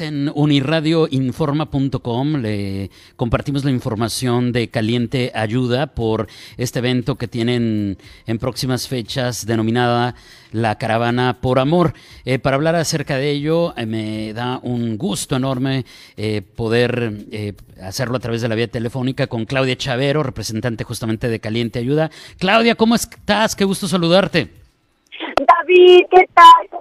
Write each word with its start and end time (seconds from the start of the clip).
En 0.00 0.30
unirradioinforma.com 0.34 2.42
le 2.42 2.90
compartimos 3.16 3.64
la 3.64 3.70
información 3.70 4.52
de 4.52 4.68
Caliente 4.68 5.32
Ayuda 5.34 5.86
por 5.86 6.26
este 6.58 6.80
evento 6.80 7.14
que 7.14 7.26
tienen 7.26 7.96
en 8.26 8.38
próximas 8.38 8.86
fechas 8.86 9.46
denominada 9.46 10.14
La 10.52 10.76
Caravana 10.76 11.38
por 11.40 11.58
Amor. 11.58 11.94
Eh, 12.26 12.38
para 12.38 12.56
hablar 12.56 12.74
acerca 12.74 13.16
de 13.16 13.30
ello, 13.30 13.72
eh, 13.78 13.86
me 13.86 14.34
da 14.34 14.60
un 14.62 14.98
gusto 14.98 15.36
enorme 15.36 15.86
eh, 16.18 16.42
poder 16.42 17.24
hacerlo 17.82 18.18
a 18.18 18.20
través 18.20 18.42
de 18.42 18.48
la 18.48 18.56
vía 18.56 18.68
telefónica 18.68 19.26
con 19.26 19.46
Claudia 19.46 19.76
Chavero, 19.76 20.22
representante 20.22 20.84
justamente 20.84 21.30
de 21.30 21.40
Caliente 21.40 21.78
Ayuda. 21.78 22.10
Claudia, 22.38 22.74
¿cómo 22.74 22.94
estás? 22.94 23.56
Qué 23.56 23.64
gusto 23.64 23.88
saludarte. 23.88 24.50
David, 25.38 26.04
¿qué 26.10 26.28
tal? 26.34 26.77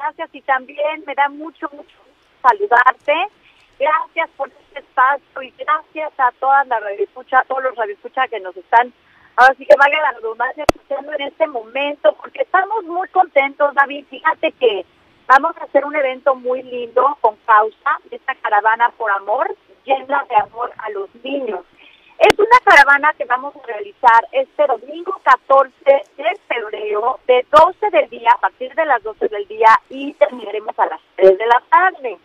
Gracias 0.00 0.30
y 0.32 0.40
también 0.40 1.04
me 1.06 1.14
da 1.14 1.28
mucho, 1.28 1.68
mucho 1.72 1.96
saludarte. 2.40 3.12
Gracias 3.78 4.30
por 4.34 4.48
este 4.48 4.78
espacio 4.78 5.42
y 5.42 5.50
gracias 5.58 6.12
a 6.16 6.32
todas 6.40 6.66
las 6.68 6.82
radioescuchas, 6.82 7.42
a 7.42 7.44
todos 7.44 7.64
los 7.64 7.76
radioescuchas 7.76 8.30
que 8.30 8.40
nos 8.40 8.56
están, 8.56 8.94
ahora 9.36 9.54
sí 9.58 9.66
que 9.66 9.76
valga 9.76 10.00
la 10.00 10.12
redundancia, 10.12 10.64
escuchando 10.66 11.12
en 11.12 11.20
este 11.20 11.46
momento, 11.46 12.14
porque 12.14 12.40
estamos 12.40 12.82
muy 12.84 13.08
contentos, 13.08 13.74
David. 13.74 14.06
Fíjate 14.08 14.52
que 14.52 14.86
vamos 15.26 15.54
a 15.58 15.64
hacer 15.64 15.84
un 15.84 15.94
evento 15.94 16.34
muy 16.34 16.62
lindo 16.62 17.18
con 17.20 17.36
causa, 17.44 17.98
esta 18.10 18.34
caravana 18.36 18.88
por 18.96 19.10
amor, 19.10 19.54
llena 19.84 20.24
de 20.30 20.36
amor 20.36 20.72
a 20.78 20.88
los 20.90 21.14
niños. 21.16 21.60
Es 22.18 22.38
una 22.38 22.58
caravana 22.64 23.12
que 23.18 23.26
vamos 23.26 23.54
a 23.54 23.66
realizar 23.66 24.26
este 24.32 24.66
domingo 24.66 25.20
14 25.24 25.72
de 25.84 26.40
de 27.26 27.46
12 27.50 27.90
del 27.90 28.10
día, 28.10 28.32
a 28.32 28.40
partir 28.40 28.74
de 28.74 28.84
las 28.84 29.02
12 29.02 29.28
del 29.28 29.46
día 29.48 29.80
y 29.88 30.12
terminaremos 30.14 30.78
a 30.78 30.86
las 30.86 31.00
3 31.16 31.38
de 31.38 31.46
la 31.46 31.62
tarde. 31.70 32.18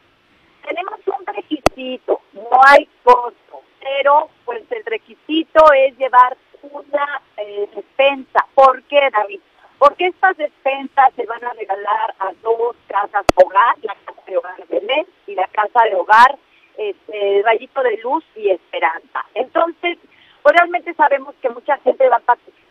Tenemos 0.65 0.99
un 1.07 1.25
requisito, 1.25 2.21
no 2.33 2.59
hay 2.65 2.87
costo, 3.03 3.61
pero 3.79 4.29
pues 4.45 4.63
el 4.71 4.83
requisito 4.85 5.71
es 5.73 5.97
llevar 5.97 6.35
una 6.61 7.21
eh, 7.37 7.69
despensa. 7.75 8.45
¿Por 8.53 8.81
qué, 8.83 9.09
David? 9.11 9.39
Porque 9.77 10.07
estas 10.07 10.35
despensas 10.37 11.13
se 11.15 11.25
van 11.25 11.43
a 11.43 11.53
regalar 11.53 12.15
a 12.19 12.31
dos 12.41 12.75
casas 12.87 13.25
hogar, 13.35 13.75
la 13.81 13.95
casa 14.05 14.21
de 14.25 14.37
hogar 14.37 14.67
Belén 14.67 15.05
y 15.27 15.35
la 15.35 15.47
casa 15.47 15.83
de 15.83 15.95
hogar 15.95 16.37
este, 16.77 17.41
Rayito 17.43 17.83
de 17.83 17.97
Luz 17.97 18.23
y 18.35 18.49
Esperanza. 18.49 19.25
Entonces, 19.33 19.97
pues 20.41 20.55
realmente 20.55 20.93
sabemos 20.93 21.35
que 21.41 21.49
mucha 21.49 21.77
gente 21.77 22.07
va 22.09 22.17
a 22.17 22.19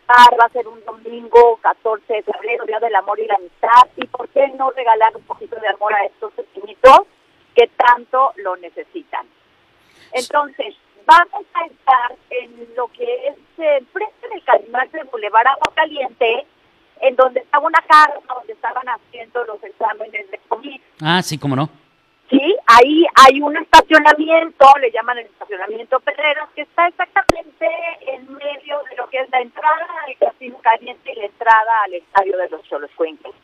participar, 0.05 0.39
va 0.39 0.45
a 0.45 0.49
ser 0.49 0.67
un 0.67 0.83
domingo 0.85 1.57
14 1.61 2.13
de 2.13 2.23
febrero, 2.23 2.65
Día 2.65 2.79
del 2.79 2.95
Amor 2.95 3.19
y 3.19 3.27
la 3.27 3.35
Amistad, 3.35 3.87
y 3.97 4.05
por 4.07 4.27
qué 4.29 4.47
no 4.57 4.71
regalar 4.71 5.15
un 5.15 5.23
poquito 5.23 5.55
de 5.59 5.67
amor 5.67 5.93
a 5.93 6.05
estos 6.05 6.31
pequeñitos 6.33 7.01
que 7.55 7.67
tanto 7.67 8.33
lo 8.37 8.55
necesitan. 8.57 9.25
Entonces, 10.11 10.75
vamos 11.05 11.45
a 11.53 11.65
estar 11.65 12.15
en 12.29 12.67
lo 12.75 12.87
que 12.87 13.27
es 13.27 13.35
el 13.57 13.85
frente 13.87 14.29
del 14.29 14.43
Calimán 14.43 14.89
del 14.91 15.05
Boulevard 15.05 15.47
Agua 15.47 15.73
Caliente, 15.75 16.45
en 17.01 17.15
donde 17.15 17.41
estaba 17.41 17.67
una 17.67 17.81
casa 17.81 18.19
donde 18.27 18.53
estaban 18.53 18.87
haciendo 18.87 19.43
los 19.45 19.61
exámenes 19.63 20.31
de 20.31 20.39
COVID. 20.47 20.81
Ah, 21.01 21.21
sí, 21.21 21.37
cómo 21.37 21.55
no 21.55 21.69
Sí, 22.29 22.55
ahí 22.65 23.05
hay 23.13 23.39
un 23.39 23.55
estacionamiento, 23.55 24.65
le 24.81 24.91
llaman 24.91 25.19
el 25.19 25.25
estacionamiento 25.25 25.99
Pedreros, 25.99 26.49
que 26.55 26.63
está 26.63 26.87
exactamente 26.87 27.34
es 29.17 29.29
la 29.29 29.41
entrada 29.41 29.87
al 30.05 30.17
Casino 30.17 30.57
Caliente 30.59 31.11
y 31.11 31.15
la 31.15 31.25
entrada 31.25 31.83
al 31.83 31.93
Estadio 31.93 32.37
de 32.37 32.49
los 32.49 32.63
Cholos 32.63 32.91
Cuencos. 32.95 33.35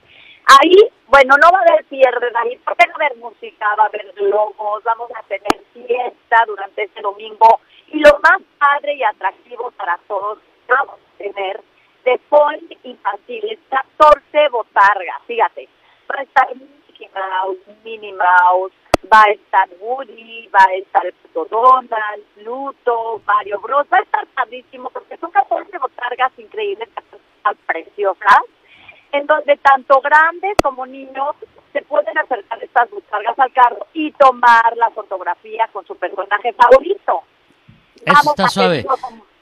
Ahí, 0.59 0.75
bueno, 1.07 1.35
no 1.41 1.49
va 1.51 1.59
a 1.59 1.61
haber 1.61 1.85
pierde, 1.85 2.31
ahí 2.35 2.59
va 2.67 2.73
a 2.77 2.95
haber 2.95 3.17
música, 3.17 3.75
va 3.77 3.83
a 3.83 3.87
haber 3.87 4.11
globos, 4.13 4.83
vamos 4.83 5.09
a 5.15 5.23
tener 5.23 5.61
fiesta 5.73 6.43
durante 6.47 6.83
este 6.83 7.01
domingo 7.01 7.59
y 7.87 7.99
lo 7.99 8.19
más 8.23 8.41
padre 8.57 8.95
y 8.95 9.03
atractivo 9.03 9.71
para 9.71 9.97
todos, 10.07 10.39
vamos 10.67 10.95
a 10.95 11.17
tener 11.17 11.61
de 12.03 12.19
y 12.69 12.89
infantiles 12.89 13.59
14 13.69 14.49
botargas, 14.49 15.21
fíjate, 15.27 15.69
va 16.09 16.19
a 16.19 16.23
estar 16.23 16.47
Mouse, 17.13 17.57
Minnie 17.83 18.13
Mouse, 18.13 18.73
va 19.11 19.23
a 19.23 19.31
estar 19.31 19.69
Woody, 19.79 20.47
va 20.47 20.63
a 20.67 20.73
estar 20.75 21.05
el 21.05 21.13
Donald, 21.33 22.23
Pluto, 22.35 23.21
Mario 23.25 23.59
Bros. 23.61 23.87
Va 23.91 23.97
a 23.97 24.01
estar 24.01 24.25
padrísimo 24.27 24.89
porque 24.89 25.17
son 25.17 25.31
14 25.31 25.77
botargas 25.77 26.31
increíbles, 26.37 26.89
preciosas, 27.65 28.41
en 29.11 29.25
donde 29.27 29.57
tanto 29.57 29.99
grandes 30.01 30.57
como 30.61 30.85
niños 30.85 31.35
se 31.73 31.81
pueden 31.83 32.17
acercar 32.17 32.63
estas 32.63 32.89
botargas 32.89 33.37
al 33.39 33.51
carro 33.53 33.87
y 33.93 34.11
tomar 34.11 34.75
la 34.77 34.89
fotografía 34.91 35.69
con 35.71 35.85
su 35.85 35.95
personaje 35.95 36.53
favorito. 36.53 37.23
Eso 38.05 38.29
está 38.31 38.47
suave. 38.49 38.85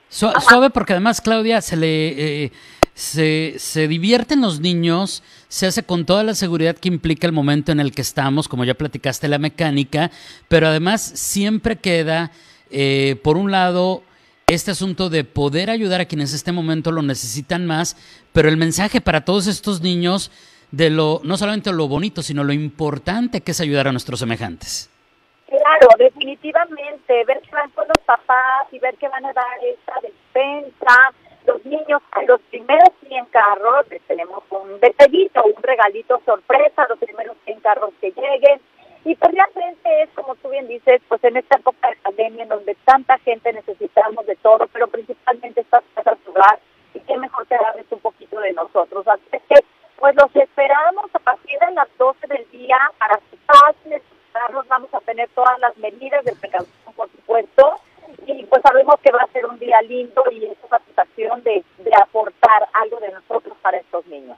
Suave 0.10 0.70
porque 0.70 0.94
además, 0.94 1.22
Claudia, 1.22 1.62
se 1.62 1.78
le... 1.78 2.44
Eh, 2.46 2.52
se, 3.00 3.56
se 3.60 3.88
divierten 3.88 4.42
los 4.42 4.60
niños, 4.60 5.24
se 5.48 5.68
hace 5.68 5.84
con 5.84 6.06
toda 6.06 6.22
la 6.22 6.36
seguridad 6.36 6.76
que 6.76 6.90
implica 6.90 7.28
el 7.28 7.32
momento 7.32 7.72
en 7.72 7.80
el 7.80 7.94
que 7.94 8.02
estamos, 8.02 8.50
como 8.50 8.66
ya 8.66 8.74
platicaste 8.74 9.30
la 9.30 9.40
mecánica, 9.40 10.12
pero 10.50 10.68
además 10.68 11.02
siempre 11.02 11.78
queda, 11.78 12.32
eh, 12.72 13.18
por 13.24 13.38
un 13.38 13.52
lado, 13.52 14.04
este 14.48 14.72
asunto 14.72 15.10
de 15.10 15.24
poder 15.24 15.70
ayudar 15.70 16.02
a 16.02 16.06
quienes 16.06 16.34
este 16.34 16.52
momento 16.52 16.92
lo 16.92 17.02
necesitan 17.02 17.66
más, 17.66 17.96
pero 18.34 18.50
el 18.50 18.58
mensaje 18.58 19.00
para 19.00 19.24
todos 19.24 19.48
estos 19.48 19.80
niños 19.80 20.30
de 20.72 20.90
lo, 20.90 21.22
no 21.24 21.38
solamente 21.38 21.72
lo 21.72 21.88
bonito, 21.88 22.22
sino 22.22 22.44
lo 22.44 22.52
importante 22.52 23.40
que 23.40 23.52
es 23.52 23.62
ayudar 23.62 23.88
a 23.88 23.92
nuestros 23.94 24.20
semejantes. 24.20 24.90
Claro, 25.50 25.88
definitivamente, 25.98 27.24
ver 27.26 27.42
que 27.42 27.52
van 27.52 27.72
con 27.72 27.88
los 27.88 27.98
papás 28.06 28.68
y 28.72 28.78
ver 28.78 28.96
que 28.98 29.08
van 29.08 29.26
a 29.26 29.34
dar 29.34 29.64
esta 29.64 29.96
despensa, 30.00 31.12
los 31.48 31.66
niños, 31.66 32.04
los 32.28 32.40
primeros 32.52 32.90
100 33.08 33.26
carros 33.26 33.90
les 33.90 34.02
tenemos 34.04 34.44
un 34.52 34.80
detallito, 34.80 35.44
un 35.44 35.64
regalito 35.64 36.22
sorpresa, 36.24 36.86
los 36.88 37.00
primeros 37.00 37.36
100 37.46 37.62
carros 37.62 37.90
que 38.00 38.12
lleguen. 38.12 38.62
Y 39.06 39.16
pues 39.16 39.32
realmente 39.34 40.04
es, 40.04 40.10
como 40.14 40.36
tú 40.36 40.50
bien 40.50 40.68
dices, 40.68 41.02
pues 41.08 41.24
en 41.24 41.38
esta 41.38 41.58
época 41.58 41.90
de 41.90 41.96
pandemia 41.96 42.44
en 42.44 42.50
donde 42.50 42.76
tanta 42.86 43.18
gente 43.20 43.52
necesitamos 43.52 44.28
de 44.28 44.36
todo, 44.36 44.68
pero 44.68 44.88
principalmente 44.88 45.62
estas 45.62 45.84
casas 45.96 46.20
hogar, 46.28 46.60
y 46.94 47.00
qué 47.00 47.18
mejor 47.18 47.48
que 47.48 47.56
darles 47.56 47.86
un 47.90 48.02
poquito 48.02 48.40
de 48.40 48.54
nosotros. 48.54 49.08
Así 49.08 49.24
que, 49.50 49.64
pues 49.98 50.16
los 50.16 50.36
esperamos 50.36 51.10
a 51.14 51.20
partir 51.20 51.58
de 51.60 51.72
las 51.72 51.88
12 51.98 52.28
del 52.28 52.52
día 52.52 52.78
para 53.00 53.18
que 53.18 53.38
pasen 53.48 53.94
carros, 54.40 54.66
vamos 54.70 54.94
a 54.94 55.00
tener 55.02 55.30
todas 55.36 55.60
las 55.60 55.76
medidas 55.78 56.24
de 56.24 56.34
precaución, 56.34 56.94
por 56.96 57.10
supuesto, 57.12 57.76
y 58.26 58.46
pues 58.46 58.62
sabemos 58.62 58.96
que 59.04 59.12
va 59.12 59.22
a 59.22 59.32
ser 59.34 59.46
un 59.46 59.60
día 59.60 59.82
lindo 59.82 60.24
y 60.32 60.46
esa 60.46 60.68
satisfacción 60.70 61.44
de, 61.44 61.64
de 61.80 61.92
aportar 62.02 62.68
algo 62.74 63.00
de 63.00 63.12
nosotros 63.12 63.58
para 63.62 63.78
estos 63.78 64.06
niños. 64.08 64.38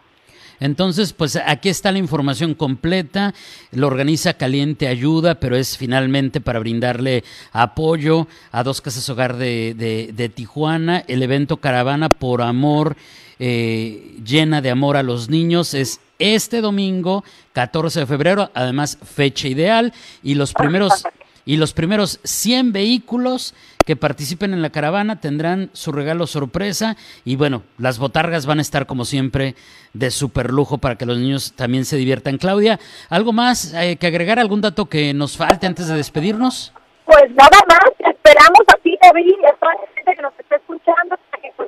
Entonces, 0.60 1.14
pues 1.14 1.36
aquí 1.44 1.70
está 1.70 1.92
la 1.92 1.98
información 1.98 2.54
completa. 2.54 3.34
Lo 3.72 3.88
organiza 3.88 4.36
Caliente 4.38 4.88
Ayuda, 4.88 5.40
pero 5.40 5.56
es 5.56 5.76
finalmente 5.76 6.40
para 6.40 6.60
brindarle 6.60 7.24
apoyo 7.52 8.28
a 8.52 8.64
dos 8.64 8.80
casas 8.80 9.10
hogar 9.10 9.38
de, 9.38 9.74
de, 10.14 10.30
Tijuana. 10.30 11.04
El 11.08 11.24
evento 11.24 11.58
Caravana 11.58 12.10
por 12.10 12.44
Amor, 12.44 12.96
eh, 13.40 14.18
llena 14.24 14.62
de 14.62 14.70
amor 14.70 14.98
a 14.98 15.04
los 15.04 15.30
niños, 15.30 15.74
es 15.74 16.00
este 16.22 16.62
domingo, 16.62 17.24
14 17.54 18.02
de 18.02 18.06
febrero, 18.06 18.52
además 18.54 18.98
fecha 19.04 19.48
ideal. 19.48 19.94
Y 20.24 20.36
los 20.36 20.54
primeros 20.54 21.04
y 21.46 21.58
los 21.58 21.74
primeros 21.74 22.20
100 22.24 22.72
vehículos 22.72 23.54
que 23.86 23.96
participen 23.96 24.54
en 24.54 24.62
la 24.62 24.70
caravana 24.70 25.20
tendrán 25.20 25.70
su 25.74 25.92
regalo 25.92 26.28
sorpresa 26.28 26.96
y 27.26 27.36
bueno, 27.36 27.64
las 27.78 27.98
botargas 27.98 28.46
van 28.46 28.60
a 28.60 28.62
estar 28.62 28.86
como 28.86 29.06
siempre 29.06 29.56
de 29.94 30.12
super 30.12 30.52
lujo 30.52 30.78
para 30.78 30.96
que 30.96 31.06
los 31.06 31.18
niños 31.18 31.54
también 31.56 31.86
se 31.86 31.98
diviertan. 31.98 32.38
Claudia, 32.38 32.80
¿algo 33.10 33.34
más 33.34 33.74
eh, 33.74 33.98
que 33.98 34.08
agregar? 34.08 34.40
¿Algún 34.40 34.62
dato 34.62 34.86
que 34.86 35.14
nos 35.14 35.36
falte 35.36 35.68
antes 35.68 35.88
de 35.88 35.96
despedirnos? 35.96 36.74
Pues 37.06 37.30
nada 37.32 37.58
más, 37.68 37.90
esperamos 37.98 38.62
a 38.68 38.78
ti, 38.78 38.98
David, 39.02 39.36
y 39.42 39.46
a 39.46 39.54
toda 39.56 39.74
la 39.74 39.88
gente 39.96 40.16
que 40.16 40.22
nos 40.22 40.40
esté 40.40 40.56
escuchando 40.56 41.18
para 41.30 41.42
que 41.42 41.52
se 41.58 41.64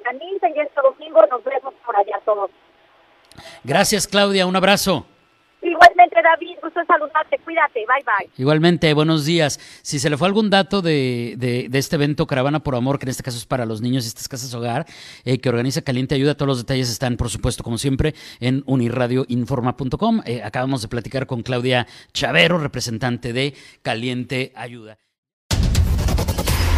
y 0.56 0.60
este 0.60 0.82
domingo 0.82 1.20
nos 1.30 1.44
todos. 1.44 1.53
Gracias, 3.64 4.08
Claudia, 4.08 4.46
un 4.46 4.56
abrazo. 4.56 5.06
Igualmente, 5.62 6.18
David, 6.22 6.58
gusto 6.62 6.82
saludarte. 6.86 7.40
Cuídate. 7.40 7.80
Bye, 7.88 8.04
bye. 8.06 8.30
Igualmente, 8.38 8.94
buenos 8.94 9.24
días. 9.24 9.60
Si 9.82 9.98
se 9.98 10.10
le 10.10 10.18
fue 10.18 10.28
algún 10.28 10.50
dato 10.50 10.82
de, 10.82 11.36
de, 11.38 11.68
de 11.70 11.80
este 11.80 11.96
evento 11.96 12.28
Caravana 12.28 12.60
por 12.60 12.76
Amor, 12.76 13.00
que 13.00 13.06
en 13.06 13.12
este 13.12 13.24
caso 13.24 13.38
es 13.38 13.46
para 13.46 13.66
los 13.66 13.82
niños 13.82 14.04
y 14.04 14.10
estas 14.10 14.28
casas 14.28 14.54
hogar, 14.54 14.86
eh, 15.24 15.40
que 15.40 15.48
organiza 15.48 15.82
Caliente 15.82 16.16
Ayuda, 16.16 16.36
todos 16.36 16.50
los 16.50 16.58
detalles 16.58 16.90
están, 16.90 17.16
por 17.16 17.30
supuesto, 17.30 17.64
como 17.64 17.78
siempre, 17.78 18.14
en 18.42 18.64
unirradioinforma.com. 18.66 20.22
Eh, 20.26 20.42
acabamos 20.44 20.82
de 20.82 20.90
platicar 20.90 21.28
con 21.28 21.44
Claudia 21.44 21.88
Chavero, 22.12 22.58
representante 22.58 23.32
de 23.32 23.54
Caliente 23.82 24.52
Ayuda. 24.56 24.98